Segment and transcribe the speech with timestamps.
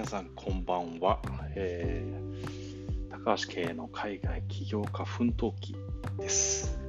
[0.00, 1.20] 皆さんこんばんは、
[1.54, 5.76] えー、高橋系の海外起業家奮闘記
[6.18, 6.80] です。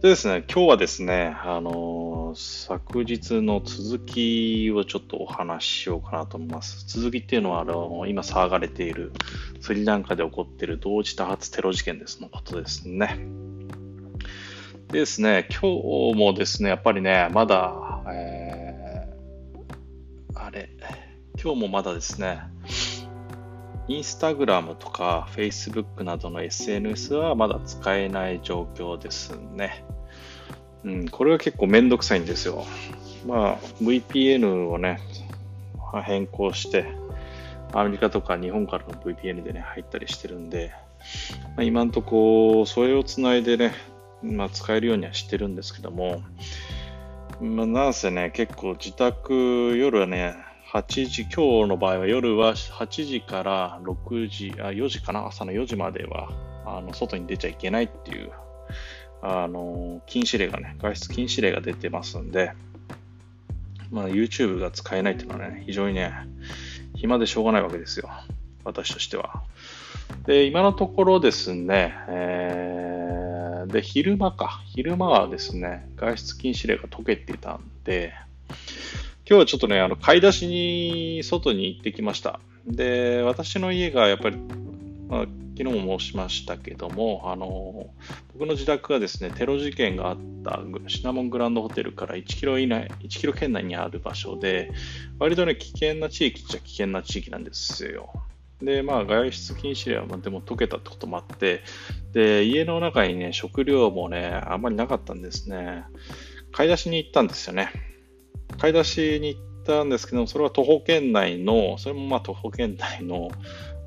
[0.00, 6.86] でですね今日はですねあのー、昨日の続きをちょっとお話ししようかなと思います。
[6.86, 9.10] 続きっていうのはあの今騒がれている
[9.60, 13.18] スリランカで起こっている同時多発テロ事件ですのことですね。
[14.92, 20.70] でですね今日もですねやっぱりねまだ、えー、あれ
[21.46, 22.40] 今日もまだですね、
[23.86, 29.84] インスタグラムとか Facebook などの SNS はまだ使えない状況ですね。
[30.82, 32.64] うん、これは結構めんどくさいんですよ。
[33.28, 34.98] まあ、VPN をね、
[36.02, 36.86] 変更して、
[37.72, 40.72] アメリカとか日本からの VPN でね、入ったりしてるんで、
[41.54, 43.72] まあ、今んとこ、それをつないでね、
[44.20, 46.24] まあ、使えるようにはしてるんですけども、
[47.40, 50.34] まあ、なんせね、結構自宅、夜はね、
[50.72, 56.30] 8時、今日の場合は夜は8時から6時、あ4時かな、朝の4時までは、
[56.64, 58.32] あの、外に出ちゃいけないっていう、
[59.22, 62.52] あの、禁止令がね、外出禁止令が出てますんで、
[63.90, 66.12] まあ、YouTube が使えないっていうのはね、非常にね、
[66.96, 68.10] 暇でしょうがないわけですよ。
[68.64, 69.44] 私としては。
[70.26, 74.62] で、今のところですね、えー、で、昼間か。
[74.66, 78.12] 昼間はですね、外出禁止令が解けていたんで、
[79.28, 82.38] 今日はちょっとね、あの、買い出しに外に行ってきました。
[82.64, 84.36] で、私の家がやっぱり、
[85.08, 85.26] まあ、
[85.58, 87.90] 昨日も申しましたけども、あの、
[88.34, 94.70] 僕の自宅がですね、テロ事件があったシナモングランドホテルから1キロ以内、1キロ圏内にある場所で、
[95.18, 98.12] 割とね、危険な地域っちゃ危険な地域なんですよ。
[98.62, 101.62] で、まあ、外出禁止令はでも解けたってこともあって、
[102.12, 105.82] で、家の中にね、食料もね、あんまりなかったんですね。
[106.52, 107.85] 買い出しに行ったんですよね。
[108.58, 113.30] 買い出しに行ったんですけどそれは徒歩圏内の、それもまあ徒歩圏内の、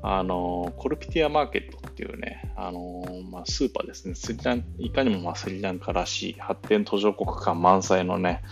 [0.02, 4.14] あの、コルピティアマーケットっていうね、あの、まあ、スーパーですね。
[4.14, 8.42] スリランいかにもまあスリランカらしい発展途上国感満載のね、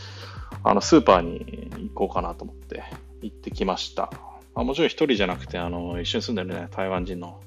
[0.62, 2.82] あの、スーパーに行こうかなと思って
[3.22, 4.11] 行ってきました。
[4.55, 7.41] まあ、もちろん一人じゃなくて、あの、一緒に住んでるね、台湾人の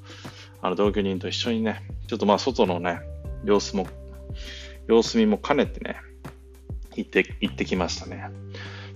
[0.63, 3.01] あの同居人と一緒にね、ちょっとまあ外のね、
[3.43, 3.87] 様子も、
[4.87, 5.97] 様子見も兼ねてね、
[6.95, 8.29] 行って、行ってきましたね。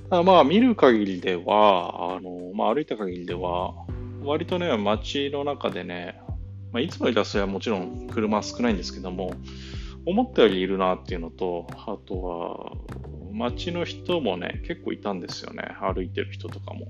[0.10, 3.74] ただまあ、見る限りでは、あの、まあ、歩いた限りでは、
[4.24, 6.20] 割とね、街の中でね、
[6.72, 9.34] まあ、いつもよりはそれはもちろん車少ないんですけども、
[10.06, 12.72] 思ったよりいるなっていうのと、あとは、
[13.32, 15.64] 街の人もね、結構いたんですよね。
[15.82, 16.88] 歩いてる人とかも。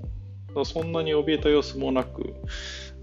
[0.66, 2.35] そんなに怯えた様子もなく、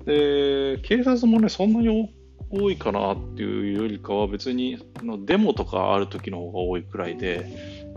[0.07, 2.11] で、警察もね、そんなに
[2.51, 7.47] 多いかなっていうよりかは別にのデモとかある時の方が多いくらいで、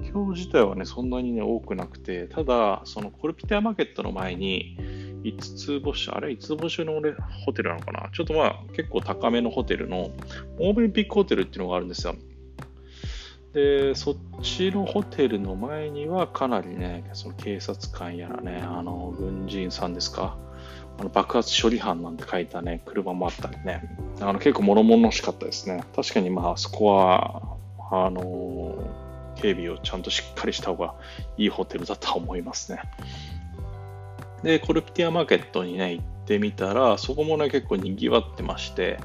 [0.02, 4.78] 今日自体はね、そんなにね、多くなくて、ただ、そのコルピテアマーケットの前に、
[5.24, 7.02] 5つ星、あれ5つ星の
[7.46, 8.10] ホテルなのかな？
[8.14, 10.12] ちょっとまあ結構高めのホテルの、
[10.60, 12.16] オーブンピックホテルっていうのがあるんですよ。
[13.54, 20.38] で、そっちのホテルの前にはかなりね、その警察官やらね、あの、軍人さんですか？
[20.98, 23.82] あの爆発処理班なんて書いたね、車もあったりね、
[24.22, 25.84] あの結構物々しかったですね。
[25.96, 27.58] 確かにまあそこは、
[27.92, 28.76] あの
[29.36, 30.96] 警備をちゃんとしっかりした方が
[31.38, 32.82] いいホテルだとは思いますね。
[34.44, 39.00] で、コルピティアマーケットにね、行ってみたら、そこもね、結構賑わってまして、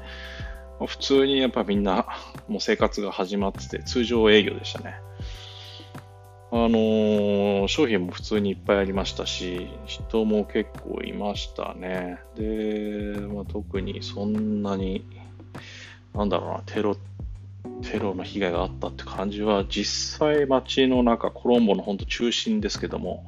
[0.85, 2.07] 普通にやっぱみんな、
[2.47, 4.95] もう生活が始まってて、通常営業でしたね。
[6.53, 12.19] あのー、商品も普通にいっぱいありましたし、人も結構いましたね。
[12.35, 15.05] で、まあ、特にそんなに、
[16.13, 16.97] なんだろうな、テロ
[17.81, 23.25] テロの被害があったって感じは、実際街の中、コロンボの本当中心ですけども、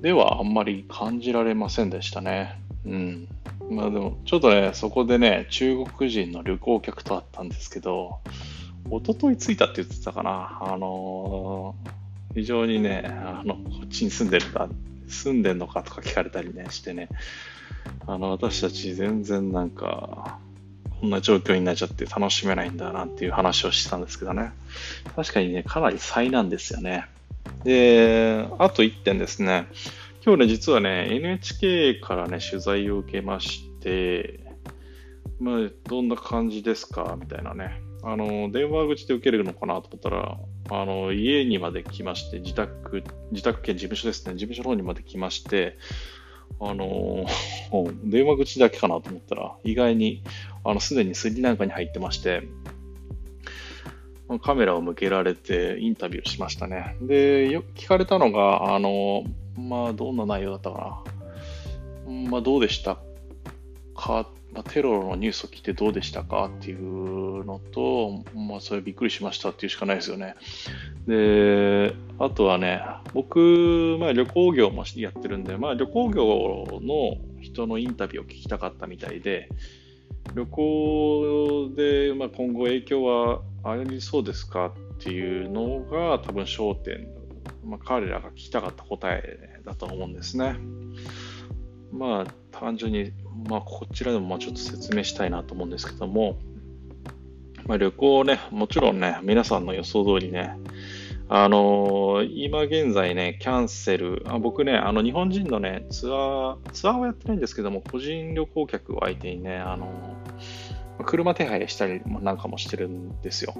[0.00, 2.60] ではあんまり感じられませんでしたね。
[2.84, 3.28] うん。
[3.70, 8.20] まあでも、ちょっとね、そこでね、中国人の旅行客と会ったんですけど、
[8.90, 10.58] 一昨日着いたって言ってたかな。
[10.60, 14.68] あのー、非常にね、あの、こっちに住んでるか、
[15.06, 17.08] 住んでんのかとか聞かれたりね、してね、
[18.06, 20.31] あの、私たち全然なんか、
[21.02, 24.52] こんな状況になっちゃって楽しめないんだなっていう話をしてたんですけどね。
[25.16, 27.06] 確かにね、かなり災難ですよね。
[27.64, 29.66] で、あと1点ですね。
[30.24, 34.44] 今日ね、実はね、NHK からね、取材を受けまして、
[35.40, 37.18] まあ、どんな感じですか？
[37.20, 37.80] みたいなね。
[38.04, 40.38] あの、電話口で受けるのかなと思ったら、
[40.70, 43.02] あの、家にまで来まして、自宅、
[43.32, 45.76] 自宅兼事務所ですね、事務所の方にまで来まして、
[46.60, 50.22] あのー、 電話口だけかなと思ったら、意外に、
[50.64, 52.42] あの、すでにスリランカに入ってまして、
[54.42, 56.96] カメラを向けられてインタビューしましたね。
[57.02, 59.24] で、よく聞かれたのが、あの、
[59.56, 61.04] まあ、どんな内容だったか
[62.06, 62.30] な。
[62.30, 62.98] まあ、どうでした
[63.94, 70.34] か、まあ、テロのニュースを聞いてどうでしたかっていうのと、まあ、それびっくりしましたっていうしかないですよね。
[71.06, 72.82] で、あとはね、
[73.14, 79.48] 僕、まあ、旅行業もやってるんで、まあ、旅行業の人のインタビューを聞きたかったみたいで、
[80.34, 87.08] 旅行で、まあ、今後影響はありそうですかっていうのが多分焦点、
[87.64, 90.56] まあ、彼らが聞きたかった答えだと思うんですね。
[91.92, 93.12] まあ単純に、
[93.48, 96.38] まあ、こちらでもまあちょっと説明したいなと思うんですけども、
[97.66, 100.56] まあ、旅行ね、もちろんね、皆さんの予想通りね、
[101.34, 113.54] あの、今現在ね、キャンセル、あ僕ね、あの日本人のね、ツアー、ツアーはやってないんですけども、個人旅行客を相手にね、あのー、車手配したりなんかもしてるんですよ。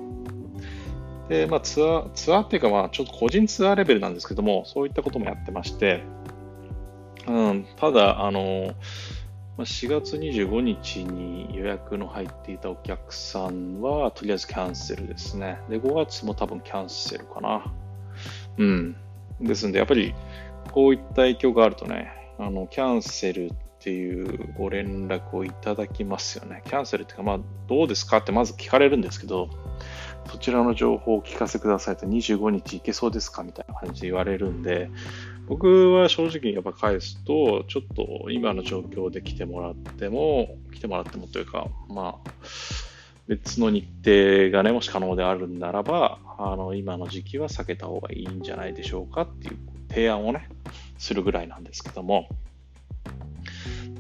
[1.30, 6.02] で、まあツアー、ツアーっていうかまあちょっと個人ツアーレベルなんですけども、そういったこともやってまして、
[7.26, 8.74] うん、ただ、あの、
[9.58, 15.58] 4月25日に予約の入っていたお客さんは、とりあえずキャンセルですね。
[15.68, 17.72] で、5月も多分キャンセルかな。
[18.56, 18.96] うん。
[19.40, 20.14] ですんで、やっぱり、
[20.70, 26.62] こういった影響があるとね、あの、キャンセルっていうご連絡をいただきますよね。
[26.66, 29.50] キャンセルっていうか、まあ、どうですかってまず聞かれるんですけど、
[30.30, 34.88] そちらの情報をお聞かせくださいと25日行けそうですかみたいな感じで言われるんで、
[35.52, 42.30] 僕は正直やっぱ返すと、ちょっと今の状況で来てもらっても、来てもらってもというか、まあ、
[43.28, 49.58] 別の日程がね、もし可能であるならば、あの、今の時期は避けた方がいいんじゃないでしょうかっていう
[49.90, 50.48] 提案をね、
[50.96, 52.30] するぐらいなんですけども、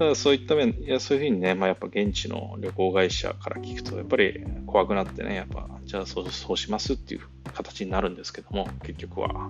[0.02, 7.20] ただそういった面、いやそういうふうにね、まあ、やっぱ現地の旅行会社から聞くと、やっぱり怖くなってね、やっぱ、じゃあそうそうしますっていう
[7.54, 9.48] 形になるんですけども、結局は。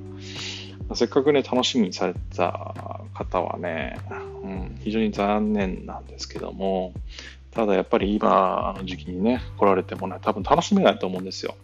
[0.94, 2.74] せっかくね、楽しみにされた
[3.14, 3.98] 方はね、
[4.42, 6.92] うん、非常に残念なんですけども、
[7.52, 11.54] ただやっぱり今の時期にね、来られてもね、多分楽しめないと思うんですよ。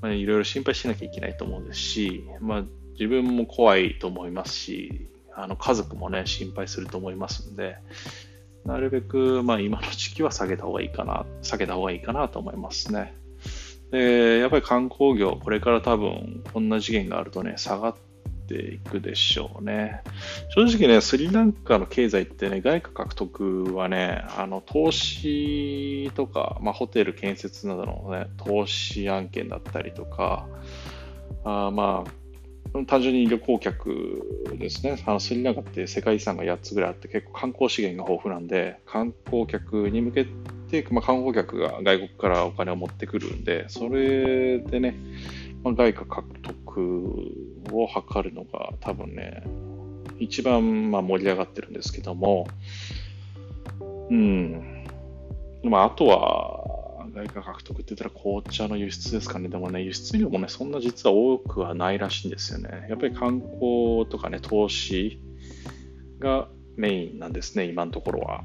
[0.00, 7.76] まあ、いろいろ心配しなきゃいけないと思うんですし、まあ、自分も怖いと思いますし、あの家族もね、心配すると思いますんで、
[8.64, 13.14] なるべく、まあ、今の時期は下げた方がいいかな、下げた方がいいかなと思いますね。
[13.90, 17.96] で、やっぱり観光業、これから多分、こんな次元があるとね、下がっ
[18.46, 20.02] ていくでしょうね。
[20.54, 30.46] 正直ね、スリランカの経済ってね、外貨獲得はね、あの、投資とか、まあ、ホテル建設などのね、投資案件だったりとか、
[31.44, 32.21] あまあ、
[32.86, 35.02] 単純に旅行客ですね。
[35.06, 40.26] あのスリランカって世界遺産が8つぐらいあって結構観光資源が豊富なんで、観光客に向け
[40.70, 44.96] て、まあ、観光客が外国からお金を持ってくるんで、それでね、
[45.62, 46.80] まあ、外貨獲得
[47.72, 49.44] を図るのが多分ね、
[50.18, 52.46] 一番まあ盛り上がってるんですけども、
[54.10, 54.84] うん。
[55.62, 56.81] まあ、あとは、
[57.14, 59.48] 外貨獲得って言ったら紅茶の輸出ですかね。
[59.48, 62.86] でもね、輸出量もね、そんな実は多くはないらしいんですよね。
[62.88, 65.20] やっぱり観光とかね、投資
[66.18, 68.44] がメインなんですね、今のところは。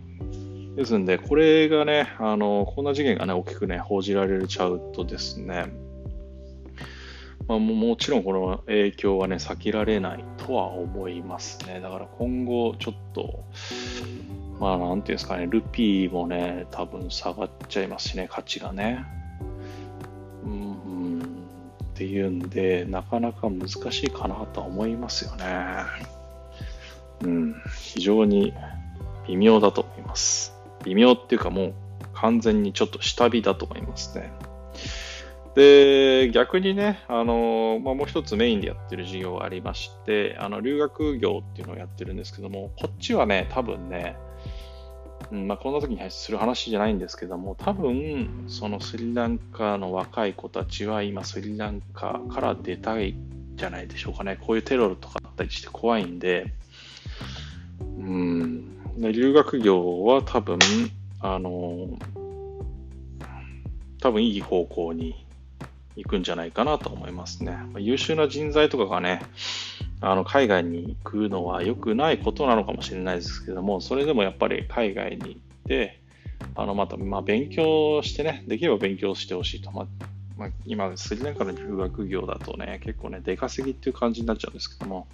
[0.76, 5.74] ですんで、これがね、あの、こんな事件がね、大きくね、報じられちゃうとですね、
[7.48, 11.80] まあ、もちろんこの影響はね、避けられないとは思いますね。
[11.80, 13.46] だから今後、ちょっと、
[14.60, 19.06] まあ、なんていうんですかね、ルピーもね、多分下がっちゃいますしね、価値がね。
[20.44, 21.22] うん、
[21.84, 25.46] っていうんで、なかなか難しいかなとは思いますよね。
[27.24, 28.54] うん、非常に
[29.28, 30.56] 微妙だと思います。
[30.86, 31.74] 微妙っていうかもう
[32.14, 34.32] 完全にちょっと下火だと思いますね。
[35.56, 44.18] で、逆にね、あの、まあ、もう一つメインでやってる事業がありまして、あの、留学業っていうのをやってるんですけども、こっちはね、多分ね、
[45.32, 53.16] うんまあ、こんな時にする話じゃないんですけども、多分、そのスリランカの若い子たちは今スリランカから出たい
[53.56, 54.38] じゃないでしょうかね。
[54.40, 56.54] こういうテロルとかあったりして怖いんで、
[57.82, 60.60] うん、留学業は多分、
[61.20, 61.90] あの、
[64.00, 65.26] 多分いい方向に
[65.96, 67.58] 行くんじゃないかなと思いますね。
[67.78, 69.22] 優秀な人材とかがね、
[70.02, 76.02] あの海外に行くのは良くないことなのかもしれないですけども、それでもやっぱり海外に行って、
[76.56, 79.72] あのまた、まあ、勉強してね、できれば勉強してほしいと。
[79.72, 79.88] まあ
[80.38, 85.08] まあ、今、スリランカの留学業だとね、結構ね、出稼ぎっていう感じになっちゃうんですけども、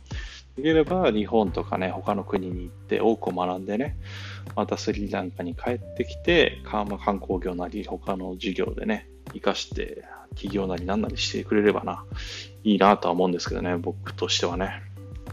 [0.57, 3.95] できれば日本とかね、他の国に行って多く学んでね、
[4.55, 6.85] またスリランカに帰ってきて、観
[7.19, 12.03] 光業なり他の授業でね、活かして企業なり何なりしてくれればな、
[12.63, 14.81] いいなとは思うんですけどね、僕としてはね、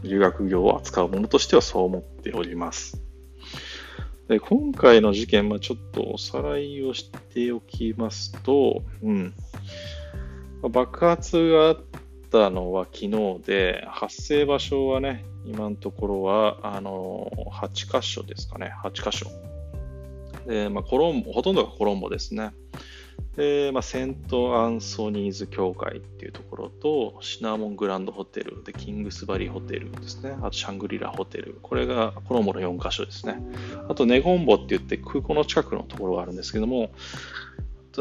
[0.02, 3.00] 留学業を扱うものとしてはそう思っております。
[4.28, 9.34] で今回の事件、まあ、ちょっとおさらいをしておきますと、うん、
[10.70, 11.78] 爆発があっ
[12.30, 19.26] たのは昨日で、発生場所はね、今のところはあの8箇所ですかね、8箇所。
[20.46, 22.52] でまあ、コロンほとんどがコロンボですね。
[23.36, 30.36] で、まあ、セント・アンソニーズ教会っていうところと、シナモングランドホテル、で、キングスバリーホテルですね。
[30.42, 31.58] あと、シャングリラホテル。
[31.62, 33.42] これがコロンボの4カ所ですね。
[33.88, 36.90] あと、ネゴンボって言って空港の近くのところがあるんですけども、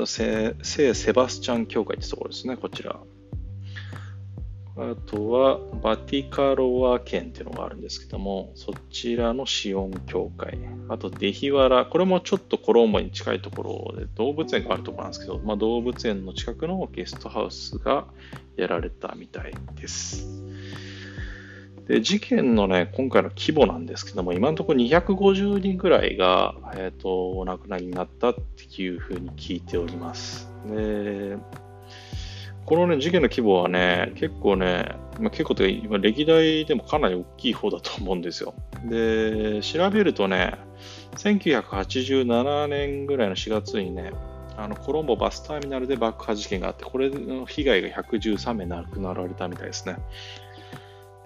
[0.05, 0.55] 聖
[0.93, 2.99] セバスチャン教会ってところですね、こちら。
[4.81, 10.57] あとは、バティカロワ県っていうのがあるんですけども、そちらのシオン教会。
[10.87, 11.85] あと、デヒワラ。
[11.85, 18.05] これもちょっとコロンボに近いところで、動物園があるところなんですけど、まあ、動物園の近くのゲストハウスが
[18.55, 20.27] やられたみたいです。
[21.89, 30.47] で、事件のね、今回の規模なんですけども、今のところ250人ぐらいが、えっ、ー、と、お亡くなりになったっていうふうに聞いております。
[30.67, 31.35] で、
[32.65, 38.53] このね、事件の規模はね、結構ね、まあ、結構というか、歴代でもかなり大きい方だと思うんですよ。
[38.85, 40.55] で、調べるとね、
[41.15, 44.11] 1987年ぐらいの4月にね、
[44.55, 49.97] あのコロンボバスターミナルで爆破事件があって、これの被害が113名亡くなられたみたいですね。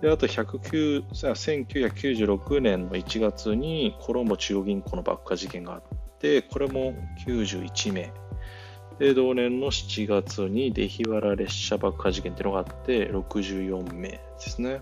[0.01, 5.81] で、あと109 1996年の1月にコロンボ中央銀行の爆破事件があっ
[6.19, 6.93] て、これも
[7.25, 8.11] 91名
[9.00, 14.81] で、同年の7月に出日原列車爆破事件っていうのがあって、64名ですね。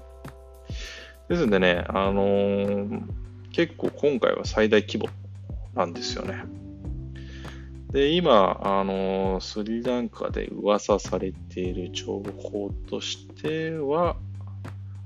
[1.30, 3.02] ですんでね、あのー、
[3.52, 5.08] 結構今回は最大規模
[5.76, 6.44] なんですよね。
[7.92, 14.18] で、今、あのー、スリランカで噂されている情報としては、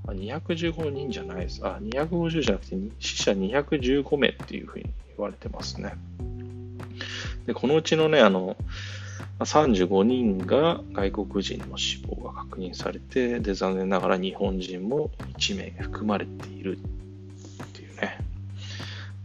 [0.06, 1.60] 215人じゃないです。
[1.64, 4.84] あ、250じゃなくて、死者215名っていうふうに
[5.16, 5.94] 言われてますね。
[7.46, 8.56] で、このうちのね、あの、
[9.40, 18.18] 35人が外国人の死亡が確認されて、で、残念ながら日本人も1名含まれているっていうね。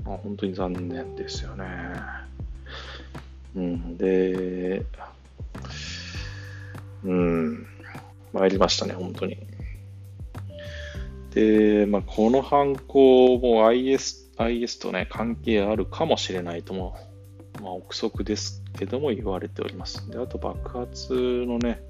[0.05, 1.65] まあ、本当に残念ですよね。
[3.55, 4.85] うん、で、
[7.03, 7.67] うん、
[8.33, 9.37] 参りましたね、本当に。
[11.33, 16.97] で、まあ、この犯行も IS, IS とね、関係あるかもしれないとも
[17.61, 20.09] まあ、憶測ですけども言われております。
[20.09, 21.81] で、あと爆発のね、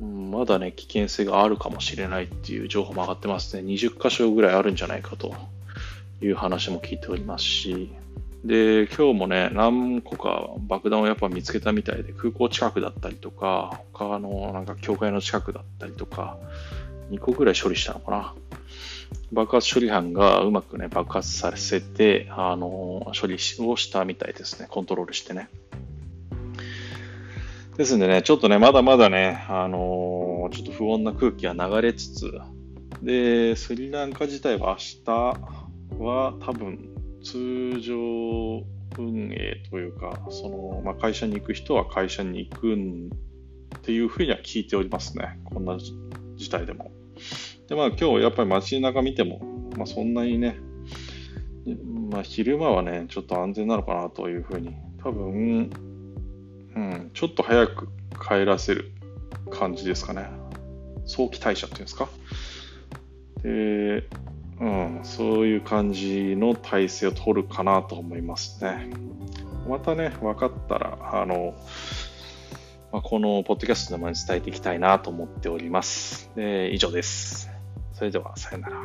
[0.00, 3.62] まだね、危険性があるかもしれないっていう情報も上がってますね。
[3.62, 5.34] 20箇所ぐらいあるんじゃないかと
[6.20, 7.90] いう話も聞いておりますし、
[8.44, 16.38] で、今日もね、何個か爆弾をやっぱ見つけたみたいで、空港近くだったりとか、他のなんか教会の近くだったりとか、
[17.10, 18.34] 2個ぐらい処理したのかな。
[19.32, 24.66] 爆発処理班がうまくね、爆発させて、あの、処理をしたみたいですね。
[24.68, 25.48] コントロールしてね。
[27.78, 32.32] ですんでね、ちょっとね、まだまだね、あのちょっと不穏な空気が流れつつ、
[33.02, 36.88] で、スリランカ自体は明日は多分
[37.22, 37.94] 通常
[38.98, 43.10] 運営というか、その、まあ、会社に行く人は会社に行くん
[43.76, 45.38] っていうふうには聞いておりますね。
[45.44, 46.90] こんな事態でも。
[47.68, 49.40] で、まあ今日やっぱり街中見ても、
[49.76, 50.58] まあそんなにね、
[52.10, 55.70] まあ昼間はね、ちょっと安全なのかなというふうに、多分、
[56.74, 57.88] うん、ちょっと早く
[58.26, 58.92] 帰らせる
[59.50, 60.28] 感じですかね。
[61.04, 62.08] 早期退社っていうんですか。
[63.42, 64.08] で、
[64.60, 68.90] うん、そういう感じの体制を取るかなと思いますね。
[69.68, 71.54] またね、分かったら、あの、
[72.92, 76.30] まあ、このポッドキャストの前に伝えていきたいなと思っております。
[76.34, 77.57] で以上です。
[77.98, 78.76] それでは、さよなら。